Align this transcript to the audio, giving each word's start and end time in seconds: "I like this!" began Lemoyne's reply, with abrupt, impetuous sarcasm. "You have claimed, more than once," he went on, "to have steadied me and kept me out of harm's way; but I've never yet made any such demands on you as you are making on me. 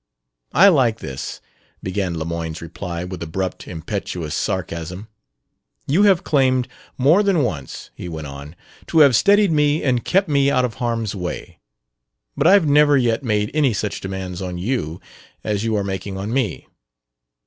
"I 0.53 0.67
like 0.69 0.97
this!" 0.97 1.41
began 1.83 2.17
Lemoyne's 2.17 2.59
reply, 2.59 3.03
with 3.03 3.21
abrupt, 3.21 3.67
impetuous 3.67 4.33
sarcasm. 4.33 5.09
"You 5.85 6.01
have 6.09 6.23
claimed, 6.23 6.67
more 6.97 7.21
than 7.21 7.43
once," 7.43 7.91
he 7.93 8.09
went 8.09 8.25
on, 8.25 8.55
"to 8.87 9.01
have 9.01 9.15
steadied 9.15 9.51
me 9.51 9.83
and 9.83 10.03
kept 10.03 10.27
me 10.27 10.49
out 10.49 10.65
of 10.65 10.73
harm's 10.81 11.13
way; 11.13 11.59
but 12.35 12.47
I've 12.47 12.65
never 12.65 12.97
yet 12.97 13.21
made 13.21 13.51
any 13.53 13.73
such 13.73 14.01
demands 14.01 14.41
on 14.41 14.57
you 14.57 14.99
as 15.43 15.63
you 15.63 15.75
are 15.75 15.83
making 15.83 16.17
on 16.17 16.33
me. 16.33 16.65